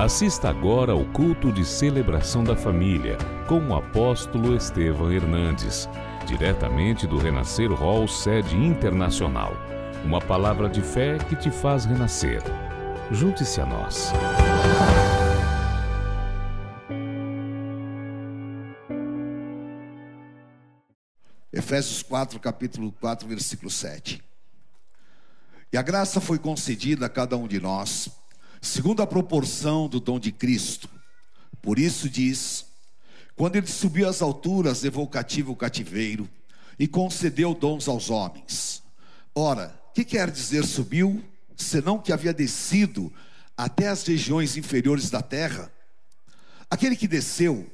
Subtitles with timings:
[0.00, 5.86] Assista agora ao culto de celebração da família com o apóstolo Estevam Hernandes,
[6.26, 9.52] diretamente do Renascer Hall Sede Internacional.
[10.02, 12.42] Uma palavra de fé que te faz renascer.
[13.10, 14.10] Junte-se a nós.
[21.52, 24.24] Efésios 4, capítulo 4, versículo 7.
[25.70, 28.08] E a graça foi concedida a cada um de nós,
[28.60, 30.88] segundo a proporção do dom de Cristo.
[31.62, 32.66] Por isso diz:
[33.36, 36.28] quando ele subiu às alturas, levou cativo o cativeiro
[36.78, 38.82] e concedeu dons aos homens.
[39.34, 41.22] Ora, que quer dizer subiu,
[41.56, 43.12] senão que havia descido
[43.56, 45.72] até as regiões inferiores da terra?
[46.70, 47.70] Aquele que desceu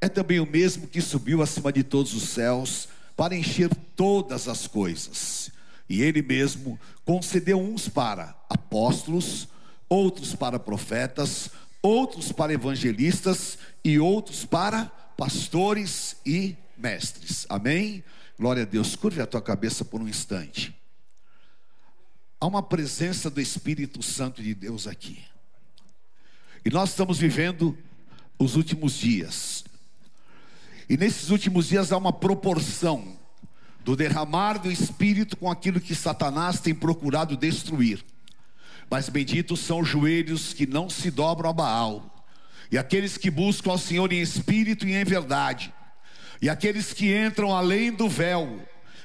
[0.00, 4.66] é também o mesmo que subiu acima de todos os céus para encher todas as
[4.66, 5.50] coisas.
[5.88, 9.48] E ele mesmo concedeu uns para apóstolos,
[9.90, 11.50] outros para profetas,
[11.82, 14.84] outros para evangelistas e outros para
[15.16, 17.44] pastores e mestres.
[17.48, 18.04] Amém?
[18.38, 18.94] Glória a Deus.
[18.94, 20.74] Curve a tua cabeça por um instante.
[22.40, 25.22] Há uma presença do Espírito Santo de Deus aqui.
[26.64, 27.76] E nós estamos vivendo
[28.38, 29.64] os últimos dias.
[30.88, 33.18] E nesses últimos dias há uma proporção
[33.84, 38.04] do derramar do Espírito com aquilo que Satanás tem procurado destruir.
[38.90, 42.26] Mas benditos são os joelhos que não se dobram a Baal,
[42.70, 45.72] e aqueles que buscam ao Senhor em espírito e em verdade,
[46.42, 48.60] e aqueles que entram além do véu,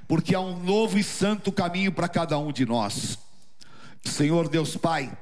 [0.08, 3.17] porque há um novo e santo caminho para cada um de nós.
[4.03, 5.16] Senhor Deus Pai,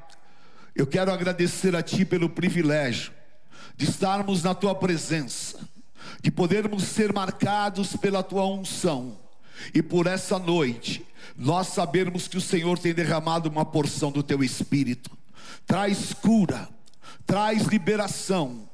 [0.76, 3.12] eu quero agradecer a Ti pelo privilégio
[3.76, 5.60] de estarmos na Tua presença
[6.22, 9.20] de podermos ser marcados pela tua unção.
[9.74, 11.06] E por essa noite,
[11.38, 15.12] nós sabermos que o Senhor tem derramado uma porção do teu espírito.
[15.66, 16.70] Traz cura,
[17.26, 18.70] traz liberação,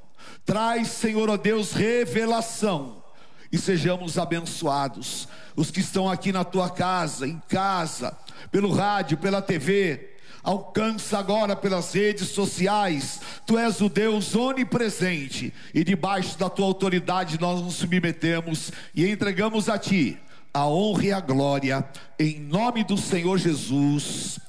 [0.45, 3.03] traz, Senhor, ó Deus, revelação.
[3.51, 5.28] E sejamos abençoados.
[5.56, 8.16] Os que estão aqui na tua casa, em casa,
[8.51, 13.19] pelo rádio, pela TV, alcança agora pelas redes sociais.
[13.45, 19.68] Tu és o Deus onipresente e debaixo da tua autoridade nós nos submetemos e entregamos
[19.68, 20.19] a ti
[20.53, 21.87] a honra e a glória
[22.17, 24.39] em nome do Senhor Jesus.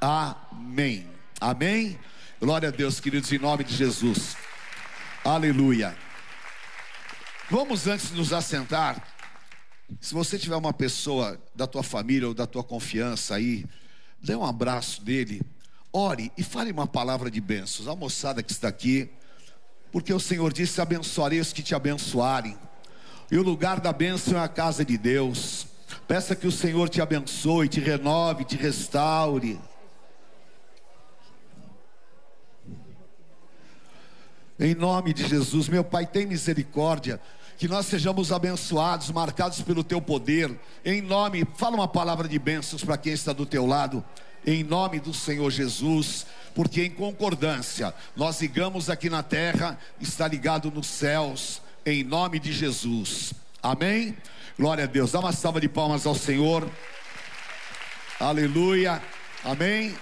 [0.00, 1.06] Amém.
[1.40, 1.98] Amém.
[2.40, 4.36] Glória a Deus, queridos, em nome de Jesus.
[5.24, 5.96] Aleluia.
[7.50, 9.04] Vamos antes nos assentar.
[10.00, 13.66] Se você tiver uma pessoa da tua família ou da tua confiança aí,
[14.22, 15.42] dê um abraço dele,
[15.92, 17.88] ore e fale uma palavra de bênçãos.
[17.88, 19.10] A moçada que está aqui,
[19.92, 22.56] porque o Senhor disse: abençoarei os que te abençoarem,
[23.30, 25.66] e o lugar da bênção é a casa de Deus.
[26.08, 29.60] Peça que o Senhor te abençoe, te renove, te restaure.
[34.58, 37.20] Em nome de Jesus, meu Pai, tem misericórdia
[37.56, 40.58] que nós sejamos abençoados, marcados pelo teu poder.
[40.84, 44.04] Em nome, fala uma palavra de bênçãos para quem está do teu lado.
[44.46, 50.70] Em nome do Senhor Jesus, porque em concordância nós ligamos aqui na terra, está ligado
[50.70, 53.34] nos céus, em nome de Jesus.
[53.60, 54.16] Amém?
[54.56, 55.10] Glória a Deus.
[55.10, 56.70] Dá uma salva de palmas ao Senhor.
[58.18, 59.02] Aleluia.
[59.42, 59.94] Amém.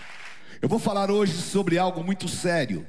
[0.60, 2.86] Eu vou falar hoje sobre algo muito sério,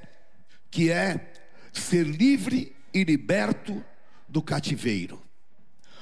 [0.69, 1.31] que é
[1.71, 3.83] ser livre e liberto
[4.27, 5.21] do cativeiro.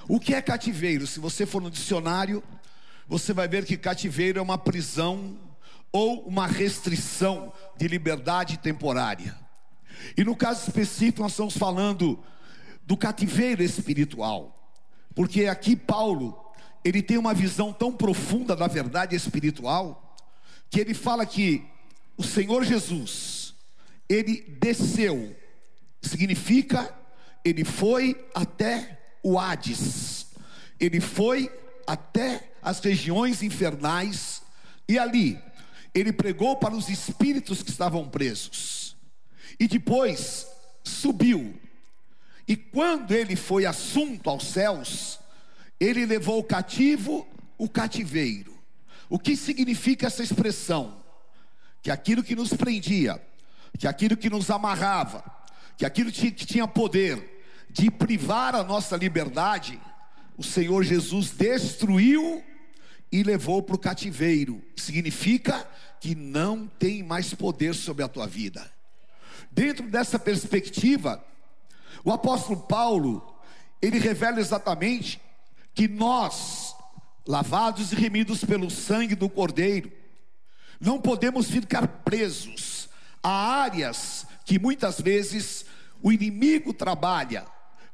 [0.07, 1.06] O que é cativeiro?
[1.06, 2.44] Se você for no dicionário,
[3.07, 5.38] você vai ver que cativeiro é uma prisão
[5.91, 9.38] ou uma restrição de liberdade temporária.
[10.16, 12.19] E no caso específico, nós estamos falando
[12.88, 14.74] do cativeiro espiritual,
[15.14, 16.40] porque aqui Paulo,
[16.86, 20.16] ele tem uma visão tão profunda da verdade espiritual,
[20.70, 21.66] que ele fala que
[22.16, 23.53] o Senhor Jesus,
[24.08, 25.36] ele desceu,
[26.02, 26.96] significa
[27.44, 30.28] ele foi até o Hades,
[30.80, 31.51] ele foi
[31.86, 34.42] até as regiões infernais,
[34.88, 35.38] e ali
[35.94, 38.95] ele pregou para os espíritos que estavam presos,
[39.60, 40.48] e depois
[40.86, 41.60] subiu,
[42.47, 45.19] e quando ele foi assunto aos céus,
[45.79, 47.27] ele levou o cativo
[47.57, 48.55] o cativeiro.
[49.09, 51.03] O que significa essa expressão?
[51.81, 53.21] Que aquilo que nos prendia,
[53.77, 55.23] que aquilo que nos amarrava,
[55.77, 57.35] que aquilo que tinha poder,
[57.69, 59.79] de privar a nossa liberdade,
[60.38, 62.44] o Senhor Jesus destruiu
[63.11, 64.61] e levou para o cativeiro.
[64.75, 65.67] Significa
[65.99, 68.69] que não tem mais poder sobre a tua vida.
[69.51, 71.23] Dentro dessa perspectiva,
[72.03, 73.35] o apóstolo Paulo,
[73.81, 75.21] ele revela exatamente
[75.73, 76.75] que nós,
[77.27, 79.91] lavados e remidos pelo sangue do Cordeiro,
[80.79, 82.89] não podemos ficar presos
[83.21, 85.65] a áreas que muitas vezes
[86.01, 87.45] o inimigo trabalha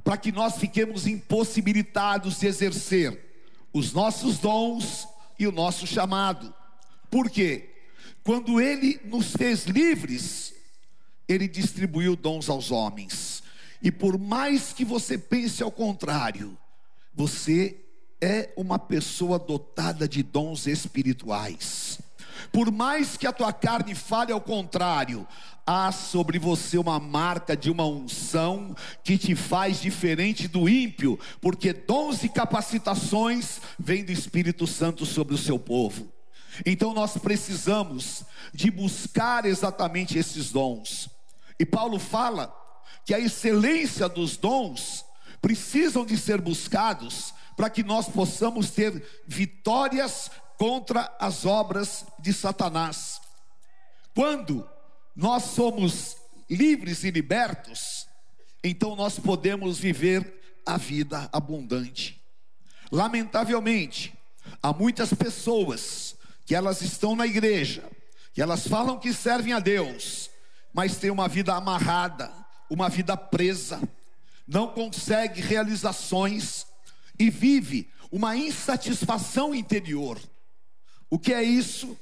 [0.04, 3.34] para que nós fiquemos impossibilitados de exercer
[3.74, 5.08] os nossos dons
[5.40, 6.54] e o nosso chamado.
[7.10, 7.70] Por quê?
[8.24, 10.54] Quando ele nos fez livres,
[11.28, 13.43] ele distribuiu dons aos homens.
[13.84, 16.58] E por mais que você pense ao contrário,
[17.14, 17.78] você
[18.22, 22.00] é uma pessoa dotada de dons espirituais.
[22.50, 25.28] Por mais que a tua carne fale ao contrário,
[25.68, 31.74] há sobre você uma marca de uma unção que te faz diferente do ímpio, porque
[31.74, 36.08] dons e capacitações vêm do Espírito Santo sobre o seu povo.
[36.66, 41.10] Então nós precisamos de buscar exatamente esses dons.
[41.60, 42.63] E Paulo fala
[43.06, 45.06] que a excelência dos dons
[45.42, 53.22] precisam de ser buscados para que nós possamos ter vitórias contra as obras de Satanás.
[54.16, 54.68] Quando
[55.16, 56.18] nós somos
[56.50, 58.08] livres e libertos,
[58.64, 62.22] então nós podemos viver a vida abundante.
[62.92, 64.14] Lamentavelmente,
[64.62, 66.16] há muitas pessoas
[66.46, 67.84] que elas estão na igreja,
[68.34, 70.30] que elas falam que servem a Deus,
[70.74, 72.32] mas têm uma vida amarrada,
[72.74, 73.82] uma vida presa,
[74.48, 76.66] não consegue realizações
[77.20, 80.20] e vive uma insatisfação interior.
[81.10, 81.98] O que é isso?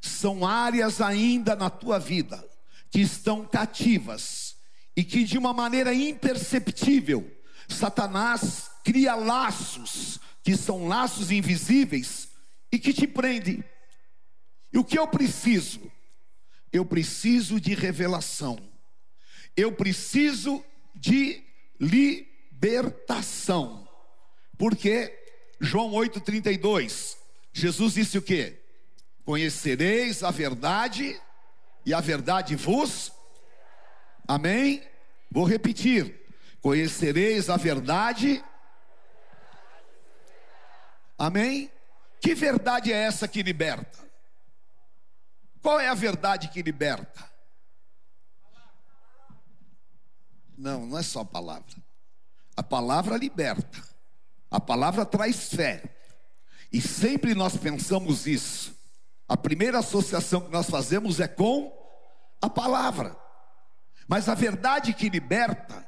[0.00, 2.44] São áreas ainda na tua vida
[2.90, 4.56] que estão cativas
[4.96, 7.30] e que de uma maneira imperceptível
[7.68, 12.28] Satanás cria laços que são laços invisíveis
[12.70, 13.64] e que te prende.
[14.72, 15.80] E o que eu preciso?
[16.72, 18.71] Eu preciso de revelação.
[19.56, 20.64] Eu preciso
[20.94, 21.42] de
[21.80, 23.88] libertação.
[24.56, 25.18] Porque
[25.60, 27.16] João 8:32,
[27.52, 28.56] Jesus disse o que?
[29.24, 31.20] Conhecereis a verdade
[31.84, 33.12] e a verdade vos
[34.26, 34.82] Amém?
[35.30, 36.20] Vou repetir.
[36.60, 38.42] Conhecereis a verdade
[41.18, 41.70] Amém?
[42.20, 43.98] Que verdade é essa que liberta?
[45.60, 47.31] Qual é a verdade que liberta?
[50.62, 51.74] Não, não é só a palavra.
[52.56, 53.82] A palavra liberta.
[54.48, 55.82] A palavra traz fé.
[56.72, 58.72] E sempre nós pensamos isso.
[59.28, 61.76] A primeira associação que nós fazemos é com
[62.40, 63.16] a palavra.
[64.06, 65.84] Mas a verdade que liberta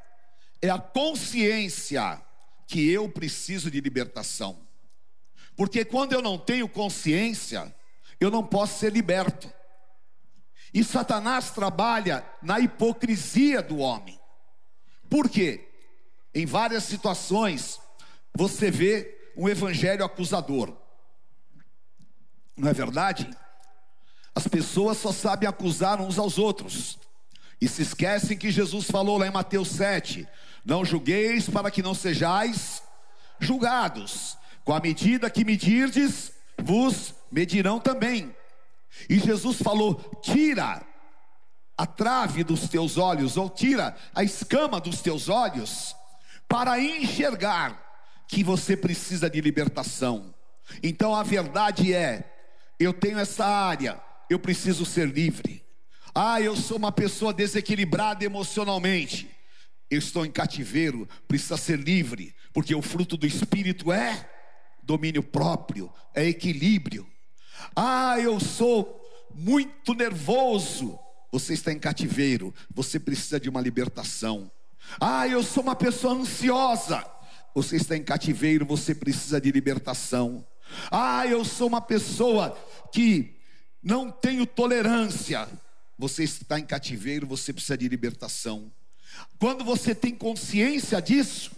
[0.61, 2.21] é a consciência
[2.67, 4.59] que eu preciso de libertação.
[5.55, 7.73] Porque quando eu não tenho consciência,
[8.19, 9.49] eu não posso ser liberto.
[10.73, 14.19] E Satanás trabalha na hipocrisia do homem.
[15.15, 15.69] Por quê?
[16.35, 17.79] Em várias situações,
[18.37, 20.77] você vê um evangelho acusador.
[22.57, 23.31] Não é verdade?
[24.35, 26.99] As pessoas só sabem acusar uns aos outros.
[27.61, 30.27] E se esquecem que Jesus falou lá em Mateus 7:
[30.65, 32.83] Não julgueis para que não sejais
[33.39, 34.37] julgados.
[34.65, 38.35] Com a medida que medirdes, vos medirão também.
[39.09, 39.95] E Jesus falou:
[40.25, 40.85] tira
[41.77, 45.95] a trave dos teus olhos, ou tira a escama dos teus olhos,
[46.49, 47.83] para enxergar
[48.29, 50.35] que você precisa de libertação.
[50.83, 52.33] Então a verdade é:
[52.79, 55.65] eu tenho essa área, eu preciso ser livre.
[56.15, 59.29] Ah, eu sou uma pessoa desequilibrada emocionalmente.
[59.91, 64.31] Eu estou em cativeiro, precisa ser livre, porque o fruto do Espírito é
[64.83, 67.07] domínio próprio, é equilíbrio.
[67.75, 69.01] Ah, eu sou
[69.35, 70.99] muito nervoso.
[71.35, 74.49] Você está em cativeiro, você precisa de uma libertação.
[75.01, 77.05] Ah, eu sou uma pessoa ansiosa.
[77.53, 80.47] Você está em cativeiro, você precisa de libertação.
[80.93, 82.57] Ah, eu sou uma pessoa
[82.93, 83.35] que
[83.83, 85.49] não tenho tolerância.
[85.99, 88.71] Você está em cativeiro, você precisa de libertação.
[89.37, 91.51] Quando você tem consciência disso,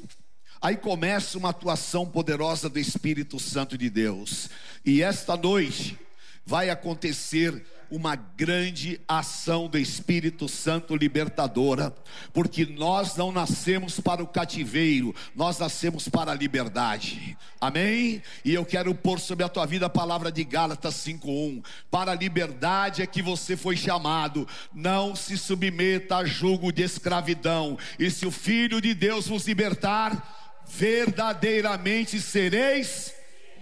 [0.59, 4.49] Aí começa uma atuação poderosa do Espírito Santo de Deus.
[4.87, 5.99] E esta noite
[6.47, 11.95] vai acontecer uma grande ação do Espírito Santo libertadora,
[12.33, 17.37] porque nós não nascemos para o cativeiro, nós nascemos para a liberdade.
[17.61, 18.23] Amém?
[18.45, 21.63] E eu quero pôr sobre a tua vida a palavra de Gálatas 5:1.
[21.91, 24.49] Para a liberdade é que você foi chamado.
[24.75, 27.79] Não se submeta a julgo de escravidão.
[27.99, 33.15] E se o filho de Deus vos libertar, verdadeiramente sereis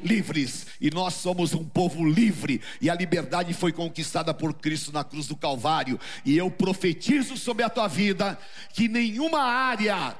[0.02, 0.66] livres.
[0.80, 5.26] E nós somos um povo livre, e a liberdade foi conquistada por Cristo na cruz
[5.26, 5.98] do Calvário.
[6.24, 8.38] E eu profetizo sobre a tua vida
[8.72, 10.16] que nenhuma área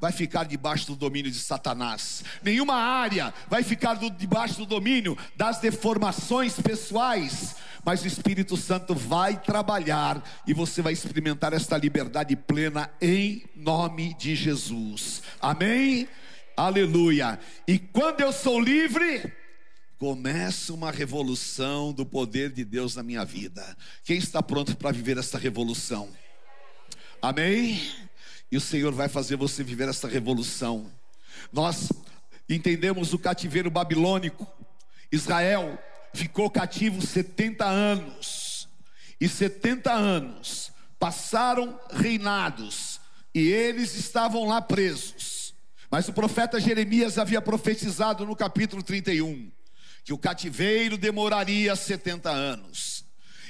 [0.00, 2.22] vai ficar debaixo do domínio de Satanás.
[2.42, 7.56] Nenhuma área vai ficar do, debaixo do domínio das deformações pessoais.
[7.84, 14.14] Mas o Espírito Santo vai trabalhar e você vai experimentar esta liberdade plena em nome
[14.14, 15.22] de Jesus.
[15.40, 16.08] Amém?
[16.58, 17.38] Aleluia.
[17.68, 19.32] E quando eu sou livre,
[19.96, 23.64] começa uma revolução do poder de Deus na minha vida.
[24.02, 26.08] Quem está pronto para viver esta revolução?
[27.22, 27.80] Amém?
[28.50, 30.90] E o Senhor vai fazer você viver essa revolução.
[31.52, 31.92] Nós
[32.48, 34.44] entendemos o cativeiro babilônico.
[35.12, 35.78] Israel
[36.12, 38.68] ficou cativo 70 anos.
[39.20, 43.00] E 70 anos passaram reinados.
[43.32, 45.37] E eles estavam lá presos.
[45.90, 49.50] Mas o profeta Jeremias havia profetizado no capítulo 31
[50.04, 53.04] que o cativeiro demoraria 70 anos.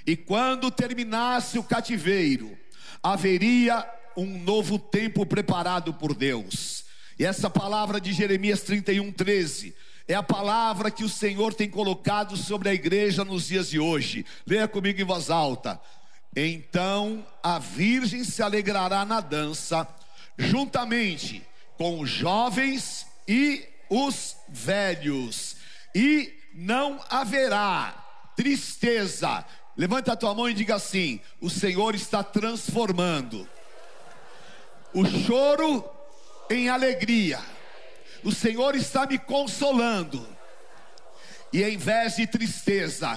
[0.07, 2.59] E quando terminasse o cativeiro,
[3.03, 6.85] haveria um novo tempo preparado por Deus.
[7.19, 9.75] E essa palavra de Jeremias 31, 13
[10.09, 14.25] é a palavra que o Senhor tem colocado sobre a igreja nos dias de hoje.
[14.47, 15.81] Leia comigo em voz alta.
[16.35, 19.87] Então a virgem se alegrará na dança,
[20.37, 21.47] juntamente
[21.79, 25.57] com os jovens e os velhos,
[25.95, 28.05] e não haverá
[28.37, 29.45] tristeza.
[29.77, 33.49] Levanta a tua mão e diga assim: O Senhor está transformando
[34.93, 35.89] o choro
[36.51, 37.39] em alegria.
[38.25, 40.27] O Senhor está me consolando.
[41.53, 43.17] E em vez de tristeza,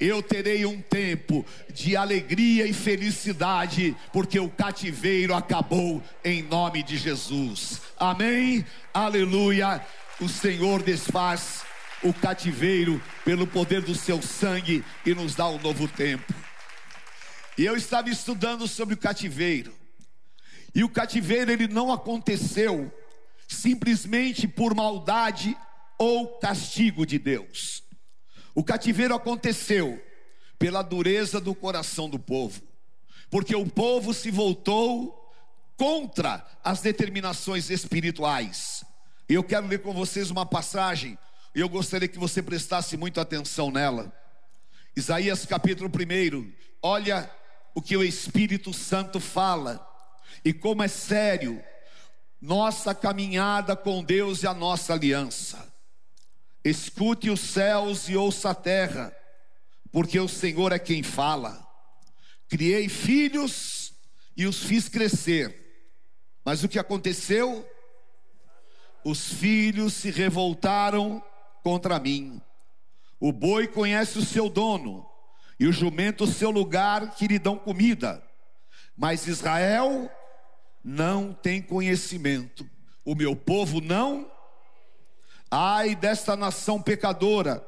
[0.00, 6.96] eu terei um tempo de alegria e felicidade, porque o cativeiro acabou em nome de
[6.96, 7.82] Jesus.
[7.98, 8.64] Amém?
[8.94, 9.84] Aleluia.
[10.18, 11.62] O Senhor desfaz
[12.02, 16.32] o cativeiro pelo poder do seu sangue e nos dá um novo tempo.
[17.58, 19.74] E eu estava estudando sobre o cativeiro.
[20.74, 22.90] E o cativeiro ele não aconteceu
[23.46, 25.54] simplesmente por maldade
[25.98, 27.82] ou castigo de Deus.
[28.60, 30.04] O cativeiro aconteceu
[30.58, 32.60] pela dureza do coração do povo,
[33.30, 35.32] porque o povo se voltou
[35.78, 38.84] contra as determinações espirituais.
[39.26, 41.16] Eu quero ler com vocês uma passagem,
[41.54, 44.12] e eu gostaria que você prestasse muita atenção nela.
[44.94, 46.52] Isaías capítulo 1,
[46.82, 47.30] olha
[47.74, 49.80] o que o Espírito Santo fala
[50.44, 51.64] e como é sério
[52.38, 55.69] nossa caminhada com Deus e a nossa aliança.
[56.64, 59.14] Escute os céus e ouça a terra,
[59.90, 61.66] porque o Senhor é quem fala.
[62.48, 63.94] Criei filhos
[64.36, 65.56] e os fiz crescer,
[66.44, 67.68] mas o que aconteceu?
[69.04, 71.22] Os filhos se revoltaram
[71.62, 72.40] contra mim.
[73.18, 75.06] O boi conhece o seu dono,
[75.58, 78.22] e o jumento o seu lugar que lhe dão comida.
[78.96, 80.10] Mas Israel
[80.82, 82.68] não tem conhecimento.
[83.04, 84.30] O meu povo não.
[85.50, 87.66] Ai desta nação pecadora,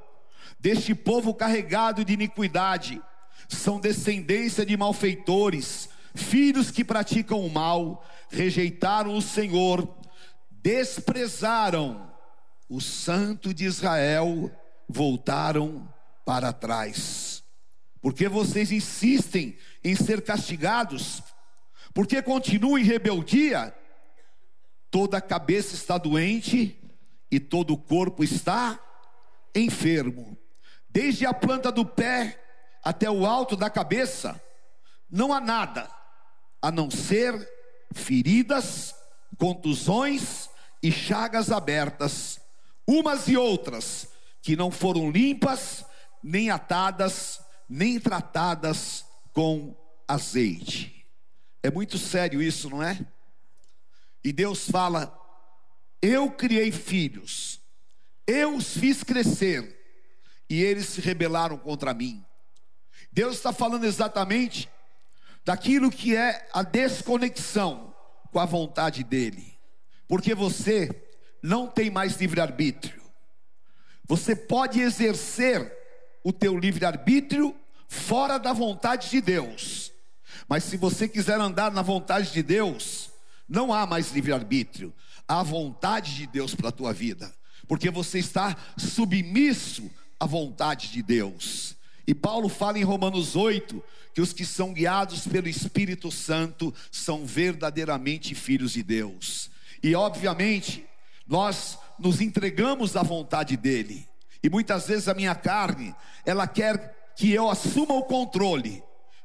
[0.61, 3.03] deste povo carregado de iniquidade,
[3.49, 9.89] são descendência de malfeitores, filhos que praticam o mal, rejeitaram o Senhor,
[10.51, 12.11] desprezaram.
[12.69, 14.51] O Santo de Israel,
[14.89, 15.87] voltaram
[16.25, 17.43] para trás.
[18.01, 21.23] Porque vocês insistem em ser castigados,
[21.93, 23.75] porque continua em rebeldia,
[24.91, 26.82] toda a cabeça está doente
[27.33, 28.79] e todo o corpo está
[29.55, 30.37] enfermo.
[30.87, 32.39] Desde a planta do pé
[32.85, 34.39] até o alto da cabeça,
[35.11, 35.91] não há nada
[36.61, 37.35] a não ser
[37.95, 38.95] feridas,
[39.39, 40.51] contusões
[40.83, 42.39] e chagas abertas,
[42.87, 44.09] umas e outras
[44.43, 45.87] que não foram limpas,
[46.23, 49.75] nem atadas, nem tratadas com
[50.07, 51.07] azeite.
[51.63, 53.01] É muito sério isso, não é?
[54.23, 55.22] E Deus fala:
[56.03, 57.61] Eu criei filhos,
[58.27, 59.79] eu os fiz crescer,
[60.51, 62.25] e eles se rebelaram contra mim.
[63.13, 64.69] Deus está falando exatamente
[65.45, 67.95] daquilo que é a desconexão
[68.33, 69.57] com a vontade dEle,
[70.09, 70.91] porque você
[71.41, 73.03] não tem mais livre-arbítrio.
[74.07, 75.73] Você pode exercer
[76.25, 77.55] o teu livre-arbítrio
[77.89, 79.93] fora da vontade de Deus.
[80.49, 83.11] Mas se você quiser andar na vontade de Deus,
[83.49, 84.95] não há mais livre-arbítrio,
[85.27, 87.35] há vontade de Deus para a tua vida,
[87.67, 91.77] porque você está submisso à vontade de Deus.
[92.07, 93.83] E Paulo fala em Romanos 8
[94.15, 99.51] que os que são guiados pelo Espírito Santo são verdadeiramente filhos de Deus.
[99.83, 100.85] E obviamente,
[101.27, 104.07] nós nos entregamos à vontade dele.
[104.43, 105.95] E muitas vezes a minha carne,
[106.27, 108.83] ela quer que eu assuma o controle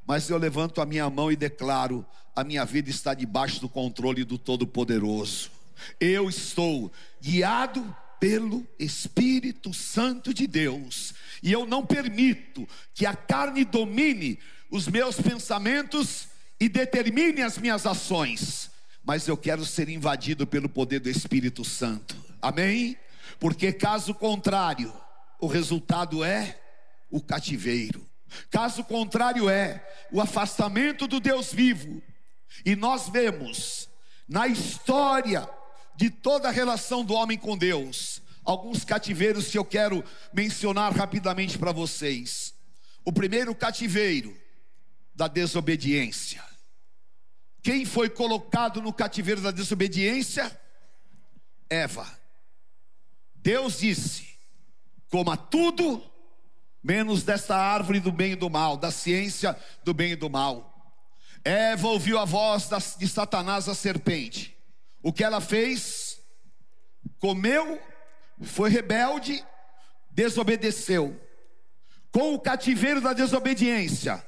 [0.08, 4.24] mas eu levanto a minha mão e declaro: a minha vida está debaixo do controle
[4.24, 5.52] do Todo-Poderoso.
[6.00, 6.92] Eu estou
[7.22, 14.88] guiado pelo Espírito Santo de Deus, e eu não permito que a carne domine os
[14.88, 16.28] meus pensamentos
[16.60, 18.72] e determine as minhas ações,
[19.04, 22.98] mas eu quero ser invadido pelo poder do Espírito Santo, amém?
[23.40, 24.92] Porque caso contrário,
[25.40, 26.60] o resultado é
[27.10, 28.06] o cativeiro,
[28.50, 32.02] caso contrário é o afastamento do Deus vivo,
[32.66, 33.88] e nós vemos
[34.28, 35.48] na história
[35.98, 41.58] de toda a relação do homem com Deus, alguns cativeiros que eu quero mencionar rapidamente
[41.58, 42.54] para vocês.
[43.04, 44.38] O primeiro cativeiro
[45.16, 46.44] da desobediência.
[47.64, 50.58] Quem foi colocado no cativeiro da desobediência?
[51.68, 52.08] Eva.
[53.36, 54.28] Deus disse:
[55.10, 56.04] coma tudo,
[56.84, 60.74] menos desta árvore do bem e do mal, da ciência do bem e do mal.
[61.44, 64.57] Eva ouviu a voz de Satanás, a serpente.
[65.02, 66.20] O que ela fez?
[67.20, 67.82] Comeu,
[68.42, 69.44] foi rebelde,
[70.12, 71.20] desobedeceu.
[72.12, 74.26] Com o cativeiro da desobediência,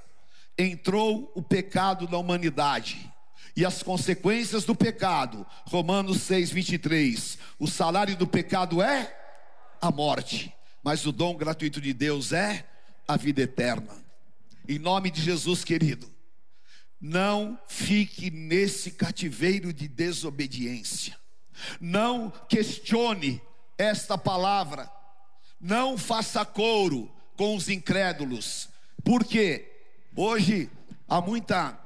[0.58, 3.12] entrou o pecado da humanidade.
[3.56, 7.38] E as consequências do pecado, Romanos 6, 23.
[7.58, 9.16] O salário do pecado é
[9.82, 12.66] a morte, mas o dom gratuito de Deus é
[13.08, 13.94] a vida eterna.
[14.68, 16.19] Em nome de Jesus, querido
[17.00, 21.18] não fique nesse cativeiro de desobediência.
[21.80, 23.42] Não questione
[23.78, 24.90] esta palavra.
[25.60, 28.70] Não faça couro com os incrédulos.
[29.04, 29.72] Porque
[30.16, 30.70] hoje
[31.08, 31.80] há muita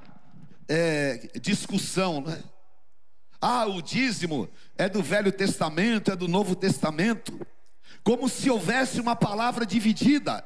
[0.68, 2.44] é, discussão, né?
[3.40, 7.46] Ah, o dízimo é do Velho Testamento, é do Novo Testamento.
[8.04, 10.44] Como se houvesse uma palavra dividida.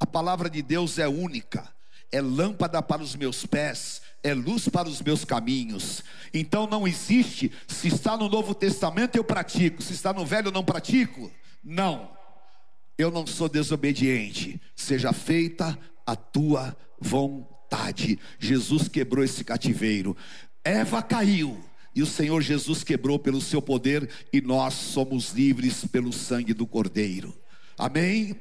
[0.00, 1.72] A palavra de Deus é única
[2.12, 6.04] é lâmpada para os meus pés, é luz para os meus caminhos.
[6.32, 10.52] Então não existe, se está no Novo Testamento eu pratico, se está no Velho eu
[10.52, 11.32] não pratico.
[11.64, 12.10] Não,
[12.98, 18.18] eu não sou desobediente, seja feita a tua vontade.
[18.38, 20.16] Jesus quebrou esse cativeiro,
[20.62, 21.58] Eva caiu.
[21.94, 26.66] E o Senhor Jesus quebrou pelo seu poder, e nós somos livres pelo sangue do
[26.66, 27.38] Cordeiro.
[27.76, 28.40] Amém?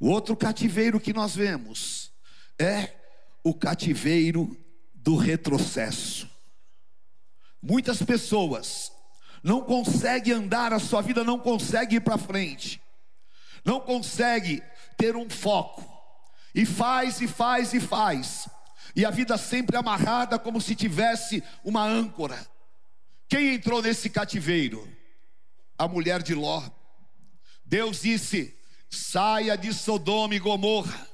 [0.00, 2.10] O outro cativeiro que nós vemos
[2.58, 2.99] é
[3.42, 4.56] o cativeiro
[4.94, 6.28] do retrocesso.
[7.62, 8.92] Muitas pessoas
[9.42, 12.80] não conseguem andar, a sua vida não consegue ir para frente,
[13.64, 14.62] não consegue
[14.96, 15.84] ter um foco,
[16.54, 18.48] e faz, e faz, e faz,
[18.94, 22.46] e a vida sempre amarrada como se tivesse uma âncora.
[23.28, 24.86] Quem entrou nesse cativeiro?
[25.78, 26.62] A mulher de Ló.
[27.64, 28.58] Deus disse:
[28.90, 31.09] saia de Sodoma e Gomorra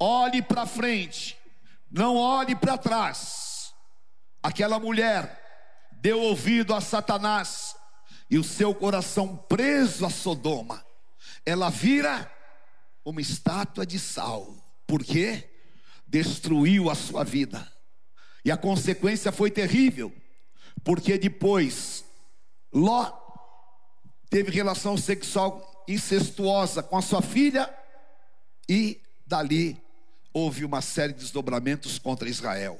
[0.00, 1.36] olhe para frente,
[1.90, 3.74] não olhe para trás.
[4.42, 5.38] Aquela mulher
[5.92, 7.76] deu ouvido a Satanás
[8.30, 10.84] e o seu coração preso a Sodoma,
[11.44, 12.30] ela vira
[13.04, 15.50] uma estátua de sal, porque
[16.06, 17.70] destruiu a sua vida,
[18.44, 20.14] e a consequência foi terrível,
[20.84, 22.04] porque depois
[22.72, 23.12] Ló
[24.30, 27.68] teve relação sexual incestuosa com a sua filha,
[28.68, 29.76] e dali
[30.32, 32.78] houve uma série de desdobramentos contra Israel.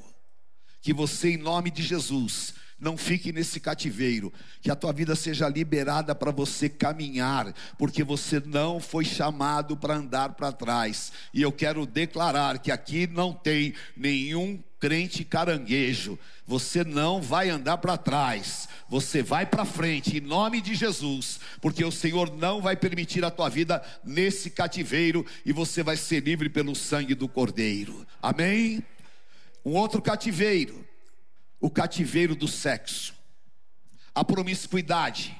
[0.80, 4.32] Que você, em nome de Jesus, não fique nesse cativeiro,
[4.62, 9.96] que a tua vida seja liberada para você caminhar, porque você não foi chamado para
[9.96, 11.12] andar para trás.
[11.34, 16.18] E eu quero declarar que aqui não tem nenhum crente caranguejo.
[16.46, 21.84] Você não vai andar para trás, você vai para frente em nome de Jesus, porque
[21.84, 26.48] o Senhor não vai permitir a tua vida nesse cativeiro e você vai ser livre
[26.48, 28.06] pelo sangue do Cordeiro.
[28.20, 28.82] Amém?
[29.64, 30.88] Um outro cativeiro,
[31.60, 33.14] o cativeiro do sexo,
[34.14, 35.36] a promiscuidade,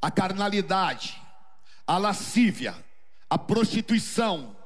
[0.00, 1.20] a carnalidade,
[1.86, 2.74] a lascívia,
[3.28, 4.56] a prostituição,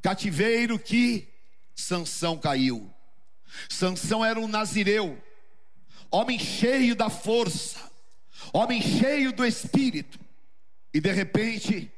[0.00, 1.28] cativeiro que
[1.74, 2.93] Sansão caiu.
[3.68, 5.22] Sansão era um nazireu,
[6.10, 7.78] homem cheio da força,
[8.52, 10.18] homem cheio do espírito.
[10.92, 11.90] E de repente,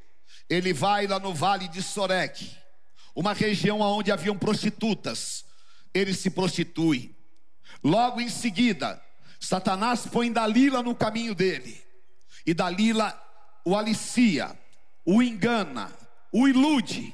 [0.49, 2.55] ele vai lá no vale de Sorek,
[3.15, 5.45] uma região onde haviam prostitutas.
[5.93, 7.15] Ele se prostitui.
[7.83, 9.01] Logo em seguida,
[9.39, 11.81] Satanás põe Dalila no caminho dele.
[12.45, 13.19] E Dalila
[13.65, 14.57] o alicia,
[15.05, 15.91] o engana,
[16.31, 17.13] o ilude.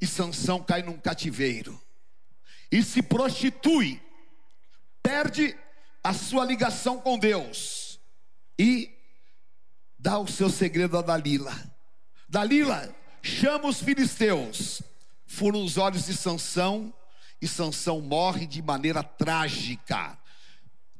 [0.00, 1.80] E Sansão cai num cativeiro
[2.70, 4.00] e se prostitui,
[5.02, 5.56] perde
[6.02, 7.98] a sua ligação com Deus
[8.58, 8.90] e
[9.98, 11.56] dá o seu segredo a Dalila.
[12.28, 14.82] Dalila chama os filisteus,
[15.26, 16.92] furam os olhos de Sansão
[17.40, 20.18] e Sansão morre de maneira trágica.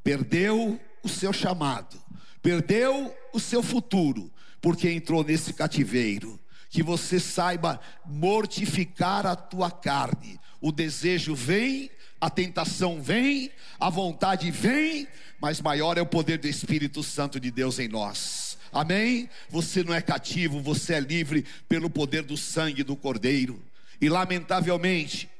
[0.03, 2.03] Perdeu o seu chamado,
[2.43, 6.39] perdeu o seu futuro, porque entrou nesse cativeiro.
[6.71, 10.40] Que você saiba mortificar a tua carne.
[10.61, 15.09] O desejo vem, a tentação vem, a vontade vem,
[15.41, 18.59] mas maior é o poder do Espírito Santo de Deus em nós.
[18.73, 19.29] Amém?
[19.49, 23.63] Você não é cativo, você é livre pelo poder do sangue do Cordeiro.
[24.01, 25.31] E lamentavelmente,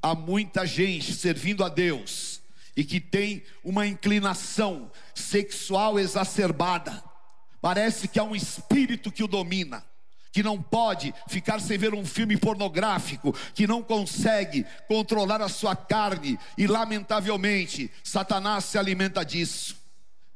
[0.00, 2.40] há muita gente servindo a Deus
[2.76, 7.02] e que tem uma inclinação sexual exacerbada.
[7.60, 9.84] Parece que há um espírito que o domina
[10.32, 15.74] que não pode ficar sem ver um filme pornográfico, que não consegue controlar a sua
[15.74, 19.76] carne, e lamentavelmente, Satanás se alimenta disso.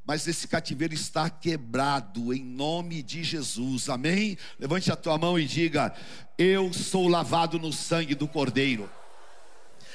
[0.05, 4.37] Mas esse cativeiro está quebrado em nome de Jesus, amém?
[4.59, 5.94] Levante a tua mão e diga:
[6.37, 8.90] Eu sou lavado no sangue do Cordeiro,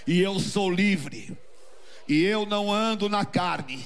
[0.06, 1.38] e eu sou livre,
[2.08, 3.86] e eu não ando na carne,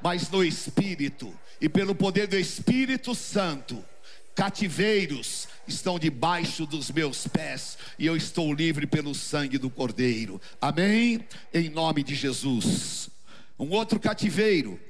[0.00, 3.84] mas no Espírito, e pelo poder do Espírito Santo
[4.40, 10.40] cativeiros estão debaixo dos meus pés e eu estou livre pelo sangue do Cordeiro.
[10.58, 11.28] Amém?
[11.52, 13.10] Em nome de Jesus.
[13.58, 14.80] Um outro cativeiro.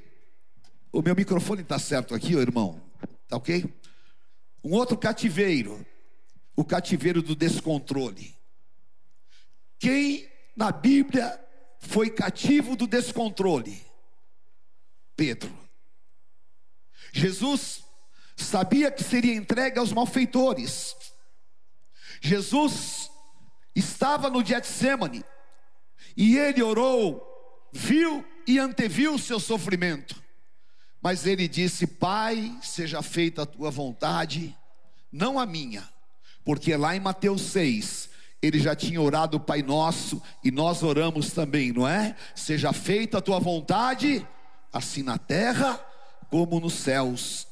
[0.92, 2.80] O meu microfone está certo aqui, ô irmão?
[3.26, 3.64] Tá ok?
[4.62, 5.84] Um outro cativeiro.
[6.54, 8.32] O cativeiro do descontrole.
[9.80, 11.44] Quem na Bíblia
[11.80, 13.84] foi cativo do descontrole?
[15.16, 15.52] Pedro.
[17.12, 17.89] Jesus
[18.42, 20.94] sabia que seria entregue aos malfeitores.
[22.20, 23.10] Jesus
[23.74, 25.24] estava no Getsemane
[26.16, 27.22] e ele orou,
[27.72, 30.22] viu e anteviu o seu sofrimento.
[31.02, 34.56] Mas ele disse: Pai, seja feita a tua vontade,
[35.10, 35.88] não a minha.
[36.44, 38.10] Porque lá em Mateus 6,
[38.42, 42.16] ele já tinha orado o Pai Nosso e nós oramos também, não é?
[42.34, 44.26] Seja feita a tua vontade,
[44.72, 45.78] assim na terra
[46.30, 47.46] como nos céus.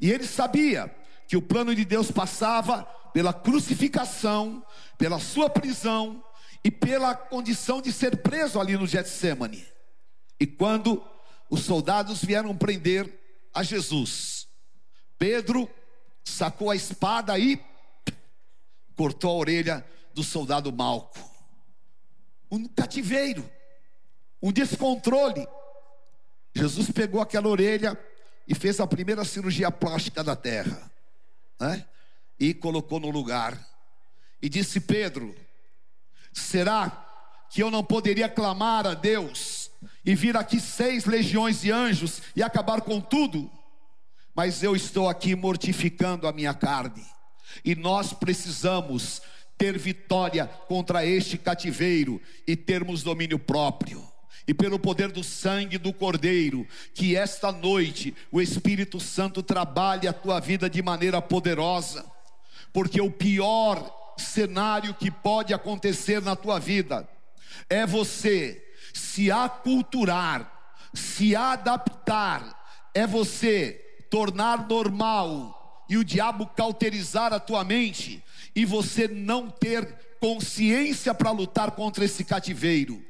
[0.00, 0.94] E ele sabia
[1.26, 4.64] que o plano de Deus passava pela crucificação,
[4.96, 6.24] pela sua prisão
[6.64, 9.66] e pela condição de ser preso ali no Getsemane.
[10.40, 11.02] E quando
[11.50, 13.12] os soldados vieram prender
[13.52, 14.48] a Jesus,
[15.18, 15.68] Pedro
[16.24, 17.60] sacou a espada e
[18.94, 21.18] cortou a orelha do soldado Malco.
[22.50, 23.48] Um cativeiro,
[24.42, 25.46] um descontrole.
[26.54, 27.98] Jesus pegou aquela orelha
[28.48, 30.90] e fez a primeira cirurgia plástica da terra,
[31.60, 31.84] né?
[32.40, 33.62] E colocou no lugar.
[34.40, 35.36] E disse: Pedro,
[36.32, 37.04] será
[37.50, 39.70] que eu não poderia clamar a Deus
[40.02, 43.50] e vir aqui seis legiões de anjos e acabar com tudo?
[44.34, 47.04] Mas eu estou aqui mortificando a minha carne,
[47.62, 49.20] e nós precisamos
[49.58, 54.08] ter vitória contra este cativeiro e termos domínio próprio
[54.48, 60.12] e pelo poder do sangue do Cordeiro, que esta noite o Espírito Santo trabalhe a
[60.12, 62.02] tua vida de maneira poderosa,
[62.72, 67.06] porque o pior cenário que pode acontecer na tua vida
[67.68, 70.50] é você se aculturar,
[70.94, 73.72] se adaptar, é você
[74.10, 78.24] tornar normal e o diabo cauterizar a tua mente
[78.56, 83.06] e você não ter consciência para lutar contra esse cativeiro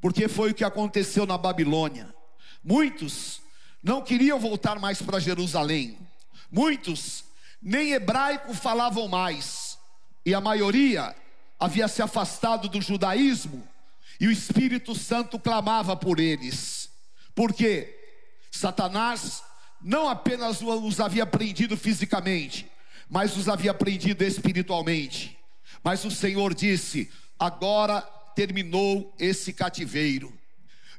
[0.00, 2.14] porque foi o que aconteceu na Babilônia.
[2.62, 3.40] Muitos
[3.82, 5.98] não queriam voltar mais para Jerusalém,
[6.50, 7.24] muitos
[7.62, 9.78] nem hebraico falavam mais,
[10.24, 11.14] e a maioria
[11.58, 13.66] havia se afastado do judaísmo,
[14.20, 16.90] e o Espírito Santo clamava por eles,
[17.34, 17.94] porque
[18.50, 19.42] Satanás
[19.80, 22.70] não apenas os havia prendido fisicamente,
[23.08, 25.38] mas os havia prendido espiritualmente.
[25.84, 28.00] Mas o Senhor disse: agora
[28.36, 30.32] terminou esse cativeiro.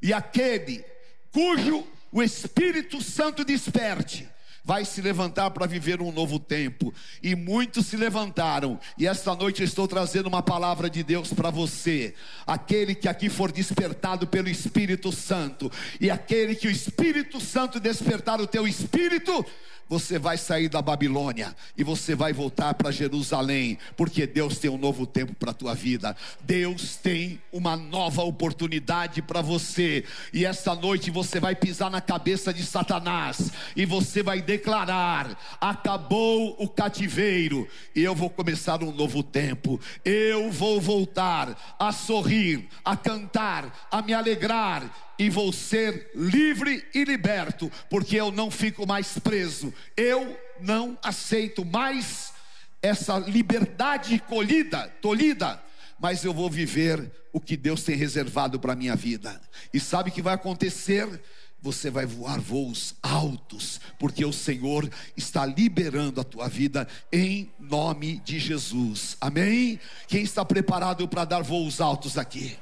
[0.02, 0.84] E aquele
[1.32, 4.28] cujo o Espírito Santo desperte,
[4.64, 6.94] vai se levantar para viver um novo tempo.
[7.22, 8.80] E muitos se levantaram.
[8.98, 12.14] E esta noite eu estou trazendo uma palavra de Deus para você.
[12.46, 15.72] Aquele que aqui for despertado pelo Espírito Santo,
[16.02, 19.46] e aquele que o Espírito Santo despertar o teu espírito,
[19.90, 24.78] você vai sair da Babilônia e você vai voltar para Jerusalém, porque Deus tem um
[24.78, 26.16] novo tempo para a tua vida.
[26.42, 30.04] Deus tem uma nova oportunidade para você.
[30.34, 36.56] E esta noite você vai pisar na cabeça de Satanás e você vai declarar: acabou
[36.60, 39.80] o cativeiro e eu vou começar um novo tempo.
[40.04, 47.04] Eu vou voltar a sorrir, a cantar, a me alegrar e vou ser livre e
[47.04, 49.74] liberto, porque eu não fico mais preso.
[49.96, 52.34] Eu não aceito mais
[52.82, 55.62] essa liberdade colhida, tolhida,
[56.00, 59.42] mas eu vou viver o que Deus tem reservado para minha vida.
[59.74, 61.22] E sabe o que vai acontecer?
[61.60, 68.20] você vai voar voos altos, porque o Senhor está liberando a tua vida em nome
[68.20, 69.18] de Jesus.
[69.20, 69.80] Amém?
[70.08, 72.58] Quem está preparado para dar voos altos aqui?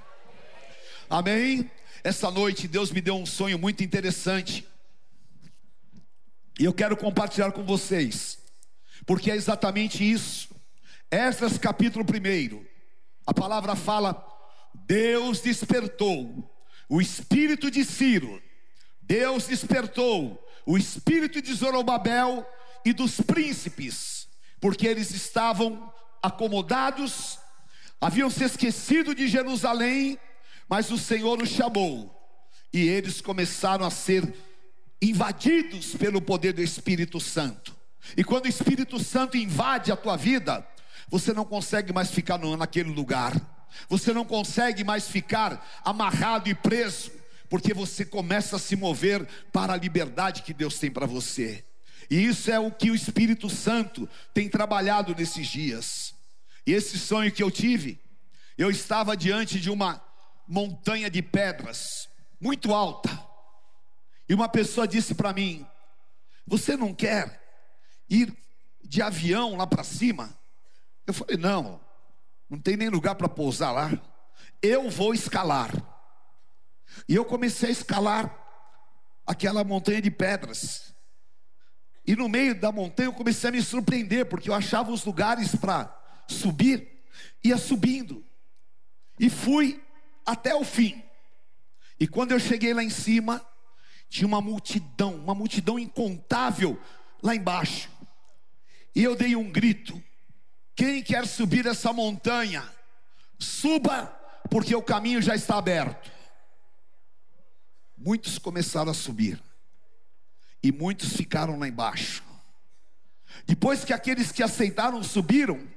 [1.09, 1.69] Amém?
[2.05, 4.63] Essa noite Deus me deu um sonho muito interessante.
[6.59, 8.37] E eu quero compartilhar com vocês,
[9.07, 10.55] porque é exatamente isso.
[11.09, 12.63] Esdras capítulo 1,
[13.25, 14.23] a palavra fala:
[14.85, 16.47] Deus despertou
[16.87, 18.39] o espírito de Ciro
[19.01, 22.47] Deus despertou o espírito de Zorobabel
[22.85, 24.27] e dos príncipes,
[24.61, 25.91] porque eles estavam
[26.21, 27.39] acomodados,
[27.99, 30.19] haviam se esquecido de Jerusalém,
[30.69, 32.11] mas o Senhor os chamou,
[32.73, 34.33] e eles começaram a ser
[35.01, 37.75] invadidos pelo poder do Espírito Santo.
[38.15, 40.65] E quando o Espírito Santo invade a tua vida,
[41.07, 43.33] você não consegue mais ficar naquele lugar,
[43.89, 47.11] você não consegue mais ficar amarrado e preso
[47.49, 51.63] porque você começa a se mover para a liberdade que Deus tem para você.
[52.09, 56.13] E isso é o que o Espírito Santo tem trabalhado nesses dias.
[56.65, 57.99] E esse sonho que eu tive,
[58.57, 60.01] eu estava diante de uma
[60.47, 63.09] montanha de pedras, muito alta.
[64.27, 65.65] E uma pessoa disse para mim:
[66.45, 67.41] Você não quer
[68.09, 68.35] ir
[68.83, 70.37] de avião lá para cima?
[71.05, 71.79] Eu falei: Não,
[72.49, 73.91] não tem nem lugar para pousar lá.
[74.61, 75.71] Eu vou escalar.
[77.07, 78.45] E eu comecei a escalar
[79.25, 80.93] aquela montanha de pedras.
[82.07, 85.55] E no meio da montanha eu comecei a me surpreender, porque eu achava os lugares
[85.55, 85.93] para
[86.27, 87.03] subir,
[87.43, 88.23] ia subindo.
[89.19, 89.83] E fui
[90.25, 91.03] até o fim.
[91.99, 93.45] E quando eu cheguei lá em cima,
[94.09, 96.79] tinha uma multidão, uma multidão incontável
[97.21, 97.89] lá embaixo.
[98.95, 100.01] E eu dei um grito:
[100.75, 102.63] quem quer subir essa montanha?
[103.37, 104.05] Suba,
[104.49, 106.15] porque o caminho já está aberto
[108.05, 109.41] muitos começaram a subir
[110.61, 112.23] e muitos ficaram lá embaixo.
[113.45, 115.67] Depois que aqueles que aceitaram subiram,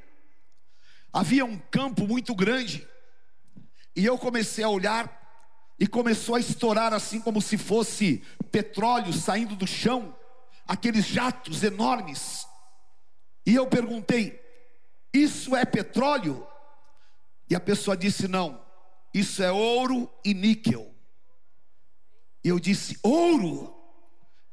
[1.11, 2.87] havia um campo muito grande,
[3.98, 5.12] e eu comecei a olhar,
[5.76, 10.16] e começou a estourar assim como se fosse petróleo saindo do chão,
[10.68, 12.46] aqueles jatos enormes.
[13.44, 14.40] E eu perguntei:
[15.12, 16.46] Isso é petróleo?
[17.50, 18.64] E a pessoa disse: Não,
[19.12, 20.94] isso é ouro e níquel.
[22.44, 23.74] E eu disse: Ouro.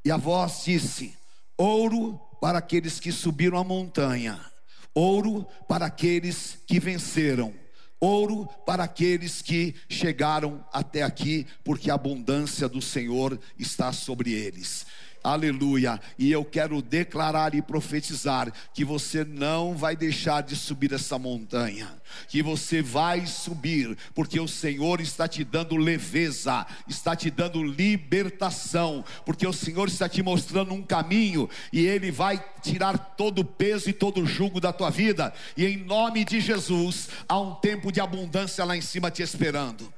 [0.04, 1.16] E a voz disse:
[1.56, 4.44] Ouro para aqueles que subiram a montanha,
[4.92, 7.54] ouro para aqueles que venceram,
[8.00, 14.86] ouro para aqueles que chegaram até aqui, porque a abundância do Senhor está sobre eles.
[15.26, 16.00] Aleluia.
[16.20, 21.90] E eu quero declarar e profetizar que você não vai deixar de subir essa montanha,
[22.28, 29.04] que você vai subir, porque o Senhor está te dando leveza, está te dando libertação,
[29.26, 33.90] porque o Senhor está te mostrando um caminho e ele vai tirar todo o peso
[33.90, 35.34] e todo o jugo da tua vida.
[35.58, 39.92] E em nome de Jesus, há um tempo de abundância lá em cima te esperando.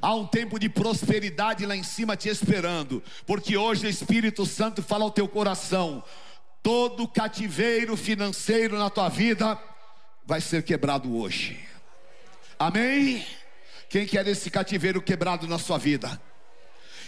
[0.00, 4.82] Há um tempo de prosperidade lá em cima te esperando, porque hoje o Espírito Santo
[4.82, 6.02] fala ao teu coração:
[6.62, 9.58] todo cativeiro financeiro na tua vida
[10.24, 11.58] vai ser quebrado hoje.
[12.58, 13.26] Amém?
[13.88, 16.20] Quem quer esse cativeiro quebrado na sua vida?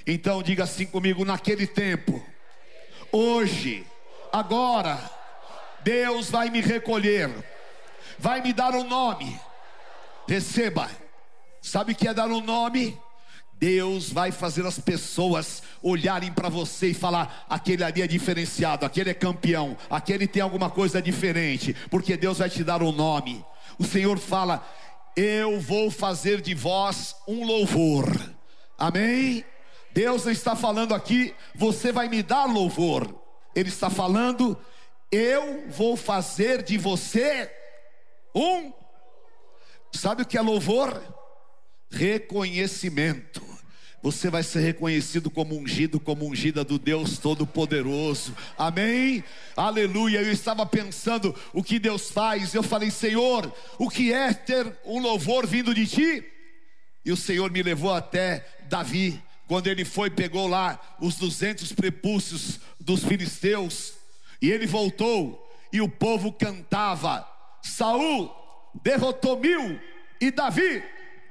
[0.07, 2.24] Então diga assim comigo: naquele tempo,
[3.12, 3.87] hoje,
[4.33, 4.98] agora,
[5.83, 7.31] Deus vai me recolher,
[8.18, 9.38] vai me dar um nome.
[10.26, 10.88] Receba
[11.61, 12.99] Sabe o que é dar um nome?
[13.53, 19.11] Deus vai fazer as pessoas olharem para você e falar: aquele ali é diferenciado, aquele
[19.11, 23.44] é campeão, aquele tem alguma coisa diferente, porque Deus vai te dar um nome.
[23.79, 24.66] O Senhor fala:
[25.14, 28.07] Eu vou fazer de vós um louvor.
[28.79, 29.44] Amém?
[29.92, 33.14] Deus está falando aqui, você vai me dar louvor.
[33.55, 34.57] Ele está falando,
[35.11, 37.51] eu vou fazer de você
[38.35, 38.73] um.
[39.92, 41.20] Sabe o que é louvor?
[41.90, 43.42] Reconhecimento.
[44.03, 48.35] Você vai ser reconhecido como ungido, como ungida do Deus Todo-Poderoso.
[48.57, 49.22] Amém?
[49.55, 50.22] Aleluia.
[50.22, 52.55] Eu estava pensando o que Deus faz.
[52.55, 56.24] Eu falei, Senhor, o que é ter um louvor vindo de ti?
[57.05, 62.61] E o Senhor me levou até Davi, quando ele foi, pegou lá os duzentos prepúcios
[62.79, 63.94] dos filisteus,
[64.40, 67.26] e ele voltou, e o povo cantava:
[67.62, 68.31] Saul
[68.83, 69.81] derrotou mil,
[70.20, 70.83] e Davi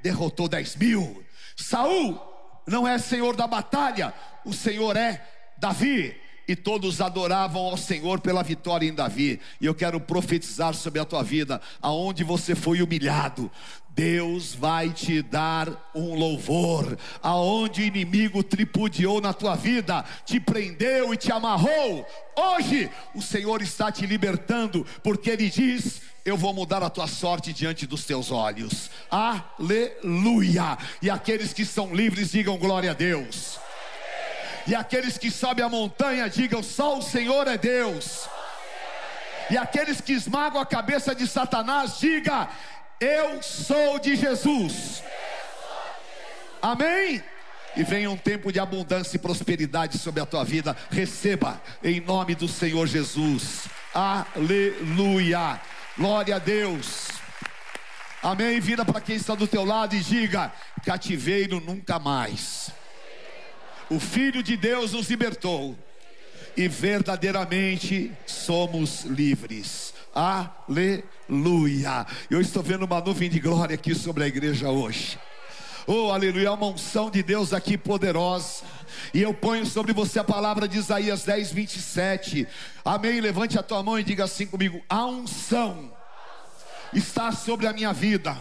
[0.02, 1.24] derrotou dez mil.
[1.56, 2.20] Saul
[2.66, 5.26] não é senhor da batalha, o Senhor é
[5.58, 6.16] Davi.
[6.50, 9.40] e todos adoravam ao Senhor pela vitória em Davi.
[9.60, 13.48] E eu quero profetizar sobre a tua vida, aonde você foi humilhado,
[13.90, 21.14] Deus vai te dar um louvor, aonde o inimigo tripudiou na tua vida, te prendeu
[21.14, 22.04] e te amarrou.
[22.36, 27.52] Hoje o Senhor está te libertando, porque Ele diz: Eu vou mudar a tua sorte
[27.52, 28.90] diante dos teus olhos.
[29.10, 30.76] Aleluia!
[31.00, 33.58] E aqueles que são livres, digam glória a Deus.
[34.66, 38.28] E aqueles que sobem a montanha, digam: Só o Senhor é Deus.
[39.50, 42.48] E aqueles que esmagam a cabeça de Satanás, diga:
[43.00, 45.02] eu sou de Jesus.
[46.60, 47.22] Amém?
[47.74, 50.76] E venha um tempo de abundância e prosperidade sobre a tua vida.
[50.90, 53.68] Receba em nome do Senhor Jesus.
[53.94, 55.58] Aleluia.
[55.96, 57.08] Glória a Deus.
[58.22, 58.60] Amém.
[58.60, 60.52] Vira para quem está do teu lado e diga:
[60.84, 62.70] cativeiro nunca mais.
[63.88, 65.76] O Filho de Deus nos libertou
[66.56, 69.92] e verdadeiramente somos livres.
[70.14, 72.06] Aleluia.
[72.30, 75.18] Eu estou vendo uma nuvem de glória aqui sobre a igreja hoje.
[75.86, 78.64] Oh, aleluia, uma unção de Deus aqui poderosa.
[79.14, 82.46] E eu ponho sobre você a palavra de Isaías 10, 27.
[82.84, 83.20] Amém.
[83.20, 85.92] Levante a tua mão e diga assim comigo: a unção
[86.92, 88.36] está sobre a minha vida.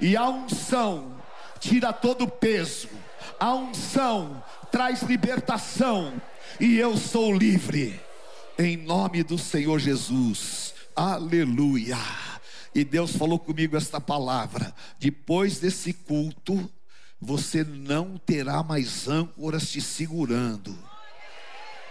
[0.00, 1.14] E a unção
[1.60, 2.88] tira todo o peso.
[3.38, 6.12] A unção traz libertação.
[6.58, 8.00] E eu sou livre.
[8.58, 10.74] Em nome do Senhor Jesus.
[10.94, 11.98] Aleluia.
[12.74, 16.70] E Deus falou comigo esta palavra: depois desse culto,
[17.20, 20.76] você não terá mais âncoras te segurando.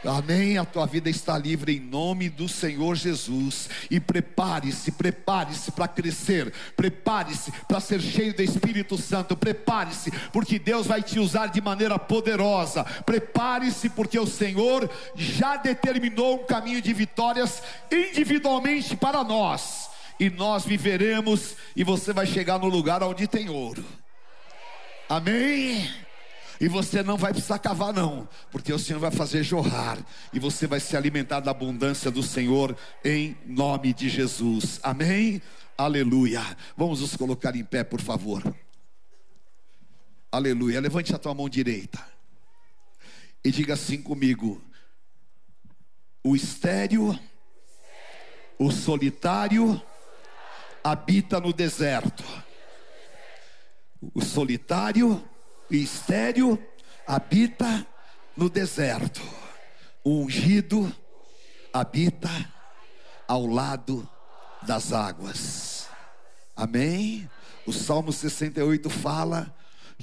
[0.05, 0.57] Amém.
[0.57, 3.69] A tua vida está livre em nome do Senhor Jesus.
[3.89, 6.53] E prepare-se, prepare-se para crescer.
[6.75, 9.37] Prepare-se para ser cheio do Espírito Santo.
[9.37, 12.83] Prepare-se, porque Deus vai te usar de maneira poderosa.
[12.83, 19.82] Prepare-se, porque o Senhor já determinou um caminho de vitórias individualmente para nós.
[20.19, 23.83] E nós viveremos, e você vai chegar no lugar onde tem ouro.
[25.09, 25.89] Amém.
[26.61, 29.97] E você não vai precisar cavar, não, porque o Senhor vai fazer jorrar,
[30.31, 34.79] e você vai se alimentar da abundância do Senhor, em nome de Jesus.
[34.81, 35.41] Amém?
[35.77, 36.41] Aleluia.
[36.77, 38.41] Vamos nos colocar em pé, por favor.
[40.31, 40.79] Aleluia.
[40.79, 42.13] Levante a tua mão direita
[43.43, 44.61] e diga assim comigo:
[46.23, 47.19] o estéreo,
[48.57, 49.81] o solitário,
[50.83, 52.23] habita no deserto.
[54.13, 55.23] O solitário,
[55.71, 56.61] e estéreo
[57.07, 57.87] habita
[58.35, 59.21] no deserto.
[60.03, 60.93] O ungido
[61.71, 62.29] habita
[63.27, 64.07] ao lado
[64.61, 65.87] das águas.
[66.55, 67.29] Amém?
[67.65, 69.55] O Salmo 68 fala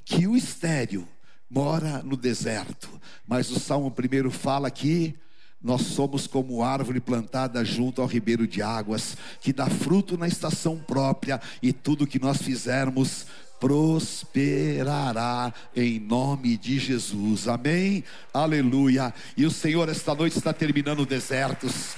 [0.04, 1.06] que o estéreo
[1.48, 2.88] mora no deserto,
[3.26, 5.16] mas o Salmo primeiro fala que
[5.62, 10.78] nós somos como árvore plantada junto ao ribeiro de águas, que dá fruto na estação
[10.78, 13.26] própria, e tudo que nós fizermos
[13.60, 17.46] prosperará em nome de Jesus.
[17.46, 18.02] Amém?
[18.32, 19.12] Aleluia.
[19.36, 21.94] E o Senhor esta noite está terminando desertos.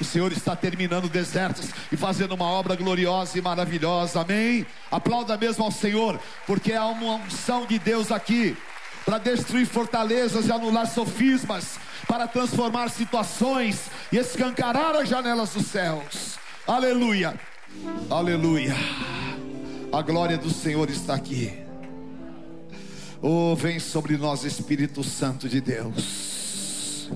[0.00, 4.20] O Senhor está terminando desertos e fazendo uma obra gloriosa e maravilhosa.
[4.20, 4.64] Amém?
[4.90, 8.56] Aplauda mesmo ao Senhor, porque há uma unção de Deus aqui
[9.04, 16.38] para destruir fortalezas e anular sofismas, para transformar situações e escancarar as janelas dos céus.
[16.66, 17.38] Aleluia.
[18.10, 18.74] Aleluia.
[19.92, 21.52] A glória do Senhor está aqui.
[23.20, 27.10] Oh, vem sobre nós, Espírito Santo de Deus.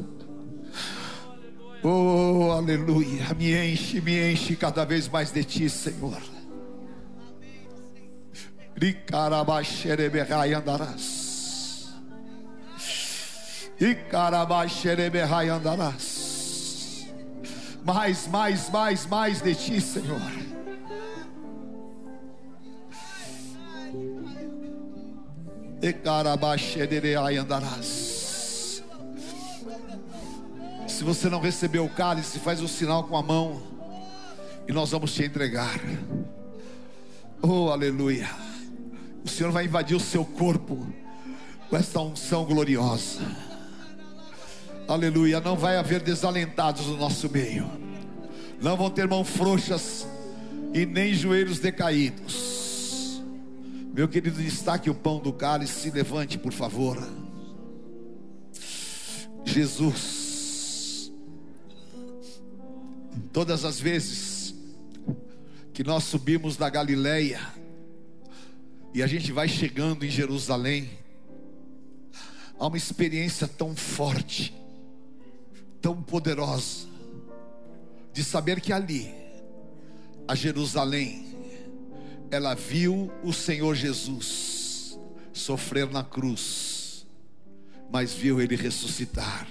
[1.83, 3.35] Oh, aleluia.
[3.37, 6.21] Me enche, me enche cada vez mais de ti, Senhor.
[8.77, 11.22] Ricarabaxereberrai andarás.
[13.83, 17.09] Ricarabaxereberrai andarás.
[17.85, 20.21] Mais, mais, mais, mais de ti, Senhor.
[27.37, 28.85] andarás.
[30.87, 33.61] Se você não recebeu o cálice, faz o um sinal com a mão
[34.69, 35.81] e nós vamos te entregar.
[37.43, 38.31] Oh, aleluia.
[39.25, 40.87] O Senhor vai invadir o seu corpo
[41.69, 43.52] com esta unção gloriosa.
[44.89, 45.41] Aleluia.
[45.41, 47.71] Não vai haver desalentados no nosso meio.
[48.61, 50.07] Não vão ter mãos frouxas
[50.73, 52.63] e nem joelhos decaídos
[53.93, 56.97] meu querido, destaque o pão do cálice, se levante, por favor.
[59.45, 61.13] Jesus,
[63.31, 64.55] todas as vezes
[65.75, 67.39] que nós subimos da Galileia
[68.95, 70.89] e a gente vai chegando em Jerusalém,
[72.59, 74.55] há uma experiência tão forte
[75.83, 76.87] tão poderosa
[78.13, 79.13] de saber que ali,
[80.29, 81.27] a Jerusalém,
[82.31, 84.99] ela viu o Senhor Jesus
[85.33, 87.07] sofrer na cruz,
[87.91, 89.47] mas viu ele ressuscitar.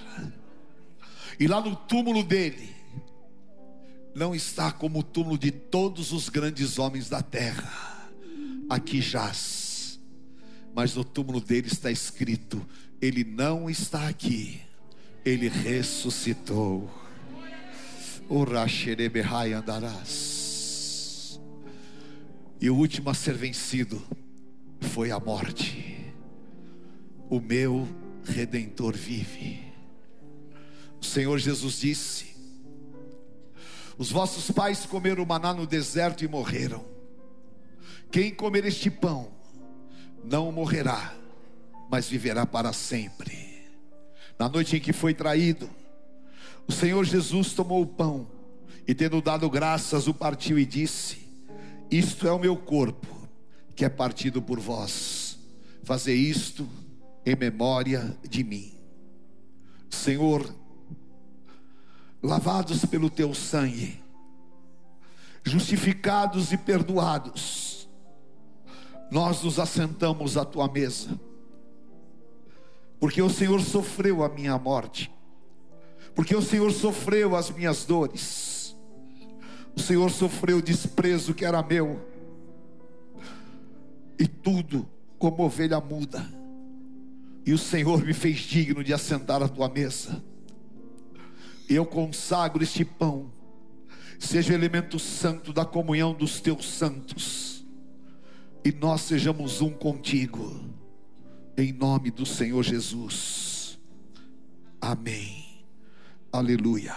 [1.38, 2.74] E lá no túmulo dele,
[4.14, 8.10] não está como o túmulo de todos os grandes homens da terra,
[8.68, 10.00] aqui jaz,
[10.74, 12.64] mas no túmulo dele está escrito:
[13.00, 14.60] Ele não está aqui,
[15.24, 16.90] ele ressuscitou.
[18.28, 21.40] O Racherebehai andarás.
[22.60, 24.02] E o último a ser vencido
[24.80, 26.14] foi a morte.
[27.28, 27.88] O meu
[28.24, 29.72] redentor vive.
[31.00, 32.36] O Senhor Jesus disse:
[33.98, 36.84] Os vossos pais comeram maná no deserto e morreram.
[38.10, 39.32] Quem comer este pão
[40.22, 41.14] não morrerá,
[41.90, 43.51] mas viverá para sempre.
[44.42, 45.70] Na noite em que foi traído,
[46.66, 48.26] o Senhor Jesus tomou o pão
[48.88, 51.18] e, tendo dado graças, o partiu e disse:
[51.88, 53.06] Isto é o meu corpo,
[53.76, 55.38] que é partido por vós.
[55.84, 56.68] Fazer isto
[57.24, 58.74] em memória de mim.
[59.88, 60.52] Senhor,
[62.20, 64.02] lavados pelo teu sangue,
[65.44, 67.88] justificados e perdoados,
[69.08, 71.16] nós nos assentamos à tua mesa,
[73.02, 75.12] porque o Senhor sofreu a minha morte,
[76.14, 78.76] porque o Senhor sofreu as minhas dores,
[79.74, 82.00] o Senhor sofreu o desprezo que era meu,
[84.16, 84.88] e tudo
[85.18, 86.24] como ovelha muda,
[87.44, 90.22] e o Senhor me fez digno de assentar à tua mesa.
[91.68, 93.32] Eu consagro este pão,
[94.16, 97.66] seja elemento santo da comunhão dos teus santos,
[98.64, 100.70] e nós sejamos um contigo,
[101.56, 103.78] em nome do Senhor Jesus.
[104.80, 105.64] Amém.
[106.32, 106.94] Aleluia.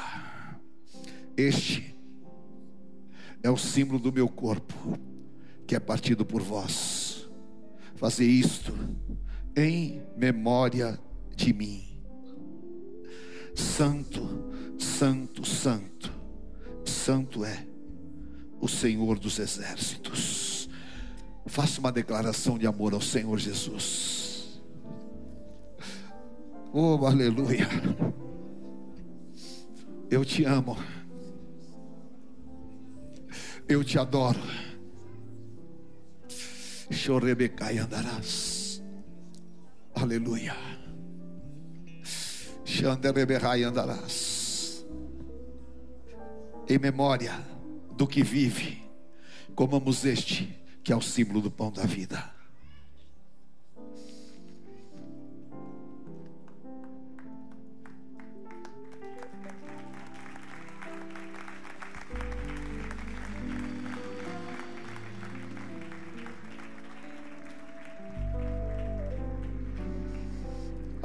[1.36, 1.96] Este
[3.44, 4.98] é o símbolo do meu corpo,
[5.68, 7.28] que é partido por vós.
[7.96, 8.74] Fazer isto
[9.56, 11.00] em memória
[11.36, 11.84] de mim.
[13.54, 14.46] Santo
[14.78, 16.12] Santo, Santo,
[16.86, 17.66] Santo é
[18.60, 20.70] o Senhor dos exércitos.
[21.48, 24.25] Faça uma declaração de amor ao Senhor Jesus.
[26.78, 27.70] Oh, aleluia.
[30.12, 30.76] Eu te amo.
[33.66, 34.42] Eu te adoro.
[36.92, 38.84] Chorebecai andarás.
[39.96, 40.54] Aleluia.
[42.66, 44.86] Xandereberrai andarás
[46.68, 47.40] em memória
[47.96, 48.84] do que vive,
[49.56, 52.35] comamos este, que é o símbolo do pão da vida.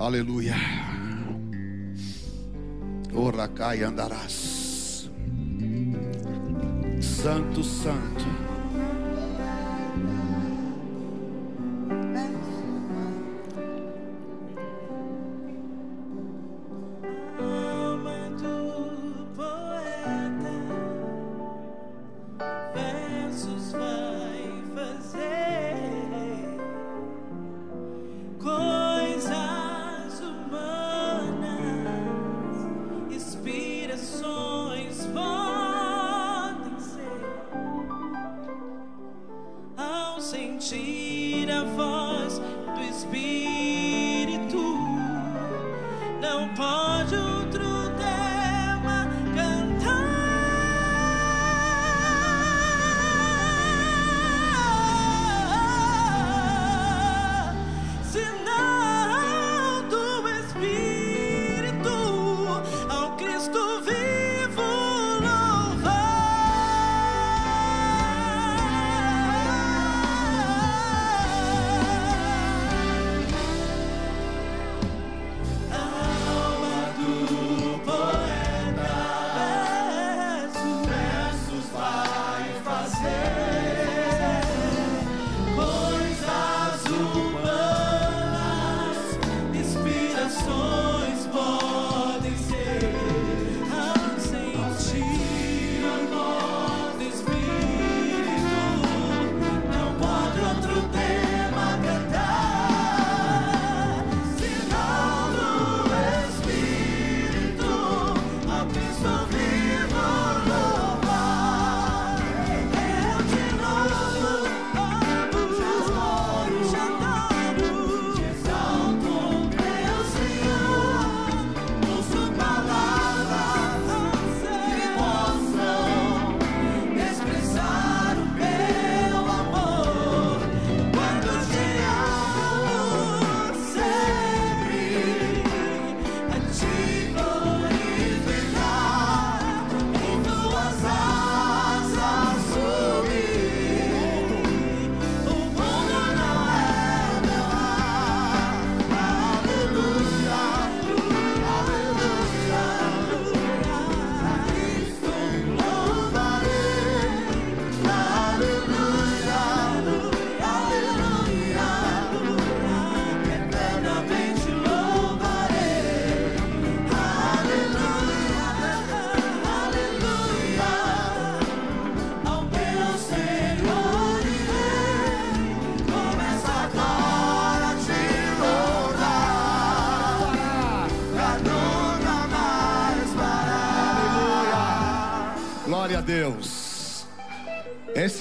[0.00, 0.56] Aleluia.
[3.12, 5.10] Ora cai andarás.
[7.02, 8.24] Santo, Santo.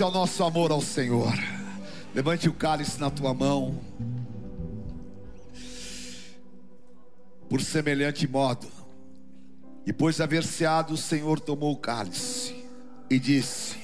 [0.10, 1.34] O nosso amor ao Senhor.
[2.16, 3.80] Levante o cálice na tua mão.
[7.47, 8.68] Por semelhante modo,
[9.86, 12.55] depois de haver ceado, o Senhor tomou o cálice
[13.07, 13.78] e disse: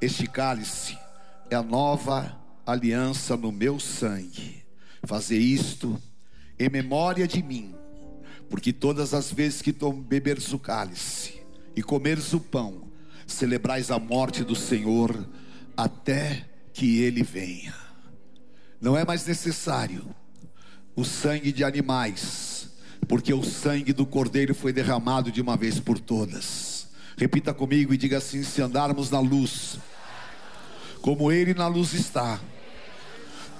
[0.00, 0.98] Este cálice
[1.50, 2.34] é a nova
[2.66, 4.64] aliança no meu sangue.
[5.04, 6.00] Fazer isto
[6.58, 7.74] em memória de mim,
[8.48, 9.76] porque todas as vezes que
[10.08, 11.42] beberes o cálice
[11.76, 12.85] e comeres o pão,
[13.26, 15.26] celebrais a morte do Senhor
[15.76, 17.74] até que ele venha.
[18.80, 20.14] Não é mais necessário
[20.94, 22.70] o sangue de animais,
[23.08, 26.88] porque o sangue do cordeiro foi derramado de uma vez por todas.
[27.16, 29.78] Repita comigo e diga assim: se andarmos na luz,
[31.00, 32.40] como ele na luz está,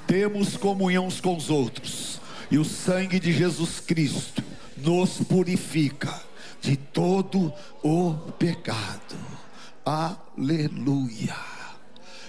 [0.06, 4.42] temos comunhão uns com os outros, e o sangue de Jesus Cristo
[4.76, 6.22] nos purifica
[6.60, 7.52] de todo
[7.82, 9.35] o pecado.
[9.88, 11.36] Aleluia.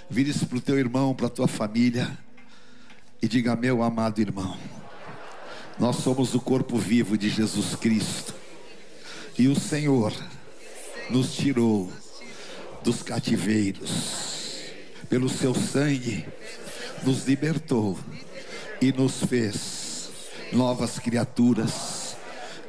[0.07, 2.15] Vire-se para o teu irmão, para a tua família,
[3.19, 4.55] e diga: Meu amado irmão,
[5.79, 8.35] nós somos o corpo vivo de Jesus Cristo,
[9.39, 10.13] e o Senhor
[11.09, 11.91] nos tirou
[12.83, 14.69] dos cativeiros,
[15.09, 16.27] pelo seu sangue,
[17.01, 17.97] nos libertou
[18.79, 20.11] e nos fez
[20.53, 22.15] novas criaturas.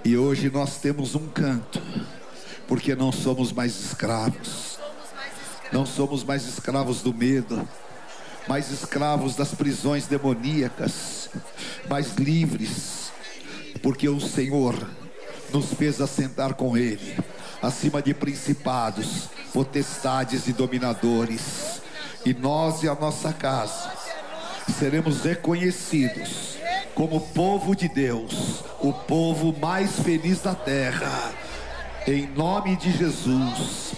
[0.03, 1.79] E hoje nós temos um canto,
[2.67, 4.78] porque não somos mais escravos,
[5.73, 7.67] não somos mais escravos do medo,
[8.49, 11.29] mais escravos das prisões demoníacas,
[11.89, 13.13] mais livres,
[13.83, 14.75] porque o Senhor
[15.53, 17.17] nos fez assentar com Ele,
[17.63, 21.83] acima de principados, potestades e dominadores,
[22.25, 23.93] e nós e a nossa casa
[24.79, 26.59] seremos reconhecidos
[26.95, 31.33] como povo de Deus, o povo mais feliz da terra,
[32.07, 33.93] em nome de Jesus,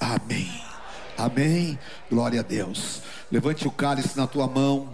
[0.00, 0.61] amém.
[1.22, 1.78] Amém.
[2.10, 3.00] Glória a Deus.
[3.30, 4.88] Levante o cálice na tua mão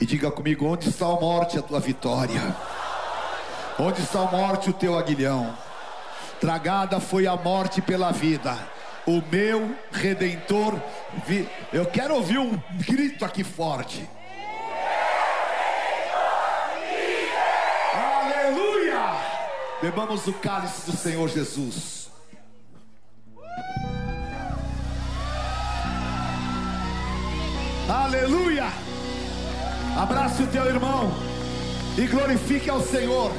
[0.00, 2.54] e diga comigo: onde está a morte, a tua vitória?
[3.76, 5.58] Onde está a morte, o teu aguilhão?
[6.40, 8.56] Tragada foi a morte pela vida.
[9.04, 10.80] O meu redentor.
[11.26, 11.48] Vi...
[11.72, 14.08] Eu quero ouvir um grito aqui forte.
[17.92, 19.16] Aleluia!
[19.82, 22.03] Bebamos o cálice do Senhor Jesus.
[27.88, 28.72] Aleluia!
[29.96, 31.12] Abrace o teu irmão
[31.98, 33.30] e glorifique ao Senhor.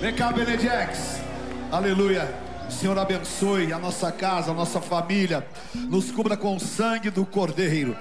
[0.00, 1.20] Vem cá, Benedex.
[1.72, 2.32] Aleluia.
[2.68, 7.24] O Senhor abençoe a nossa casa, a nossa família, nos cubra com o sangue do
[7.24, 7.96] Cordeiro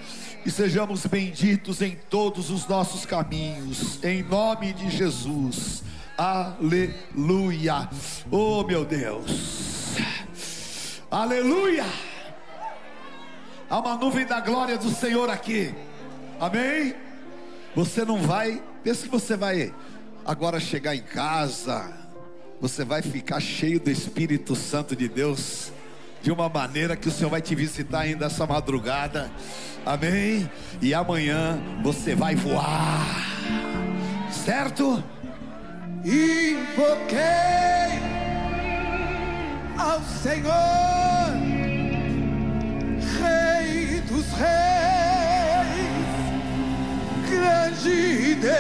[0.46, 5.82] e sejamos benditos em todos os nossos caminhos, em nome de Jesus.
[6.18, 7.90] Aleluia.
[8.30, 9.96] Oh, meu Deus.
[11.10, 11.86] Aleluia.
[13.70, 15.74] Há uma nuvem da glória do Senhor aqui.
[16.40, 16.94] Amém?
[17.76, 19.74] Você não vai, pensa que você vai
[20.26, 21.92] agora chegar em casa,
[22.62, 25.72] você vai ficar cheio do Espírito Santo de Deus,
[26.22, 29.32] de uma maneira que o Senhor vai te visitar ainda essa madrugada.
[29.86, 30.50] Amém?
[30.82, 33.24] E amanhã você vai voar.
[34.32, 35.04] Certo?
[36.04, 37.26] Invoquei
[39.78, 41.05] ao Senhor,
[44.38, 46.12] Reis,
[47.30, 48.56] grande Deus,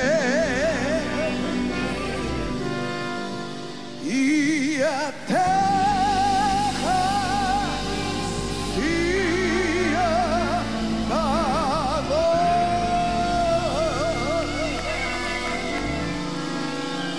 [4.04, 5.66] e a terra.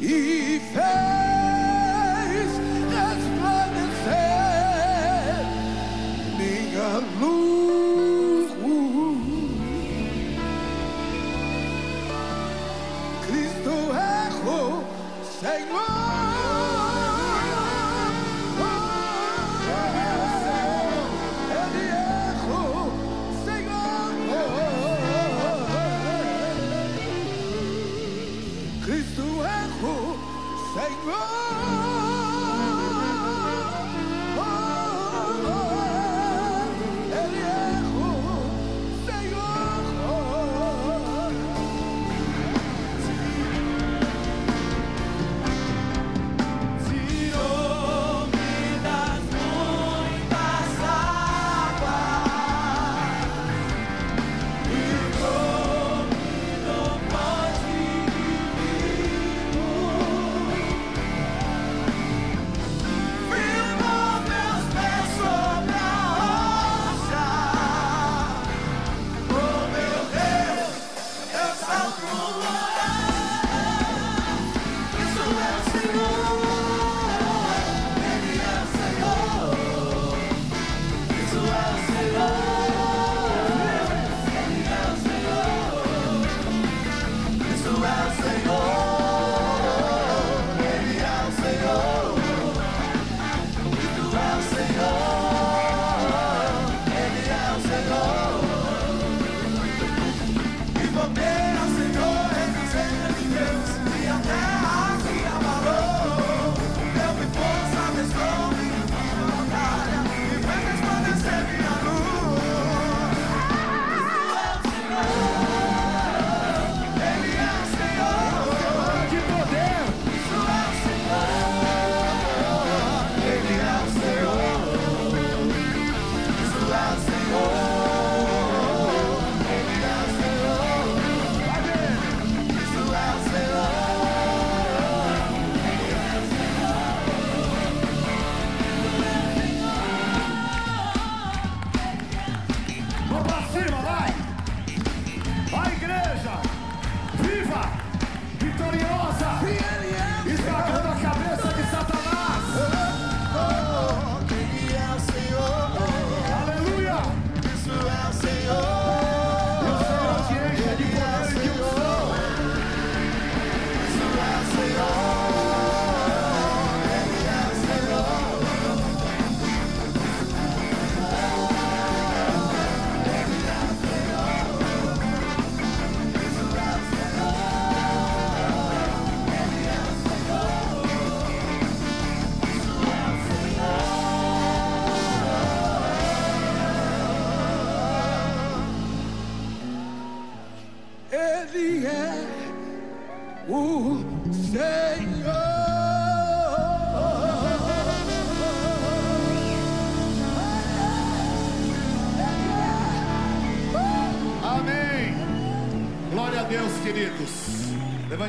[0.00, 1.21] e fez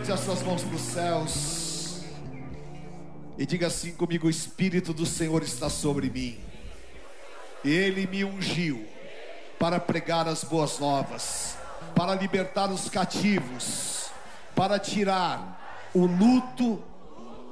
[0.03, 2.01] Levante as suas mãos para os céus.
[3.37, 6.37] E diga assim comigo: O Espírito do Senhor está sobre mim.
[7.63, 8.85] E Ele me ungiu
[9.57, 11.55] para pregar as boas novas,
[11.95, 14.09] para libertar os cativos,
[14.53, 16.83] para tirar o luto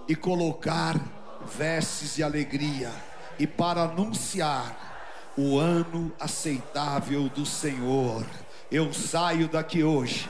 [0.06, 1.00] e colocar
[1.58, 2.92] vestes de alegria,
[3.40, 8.26] e para anunciar o ano aceitável do Senhor.
[8.70, 10.30] Eu saio daqui hoje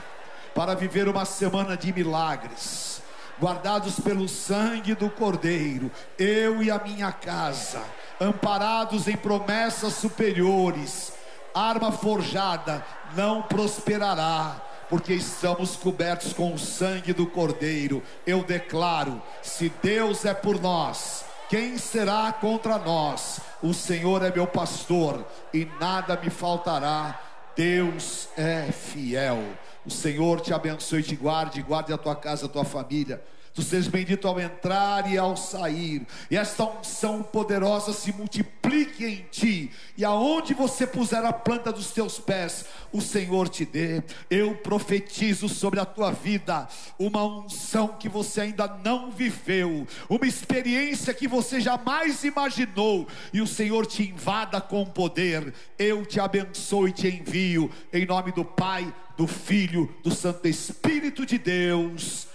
[0.54, 3.02] para viver uma semana de milagres,
[3.40, 7.82] guardados pelo sangue do Cordeiro, eu e a minha casa,
[8.20, 11.12] amparados em promessas superiores,
[11.54, 12.84] arma forjada
[13.14, 18.02] não prosperará, porque estamos cobertos com o sangue do Cordeiro.
[18.26, 23.40] Eu declaro: se Deus é por nós, quem será contra nós?
[23.62, 27.18] O Senhor é meu pastor e nada me faltará.
[27.54, 29.42] Deus é fiel.
[29.84, 33.22] O Senhor te abençoe te guarde, guarde a tua casa, a tua família.
[33.54, 36.06] Tu sejas bendito ao entrar e ao sair.
[36.30, 39.70] E esta unção poderosa se multiplique em ti.
[39.96, 44.02] E aonde você puser a planta dos teus pés, o Senhor te dê.
[44.30, 46.66] Eu profetizo sobre a tua vida
[46.98, 53.06] uma unção que você ainda não viveu, uma experiência que você jamais imaginou.
[53.34, 55.52] E o Senhor te invada com poder.
[55.78, 61.26] Eu te abençoo e te envio em nome do Pai, do Filho, do Santo Espírito
[61.26, 62.28] de Deus.